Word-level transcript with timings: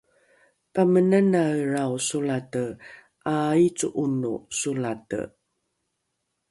pamenanaelrao 0.73 1.95
solate 2.07 2.63
’aaico’ono 3.33 4.33
solate 4.59 5.21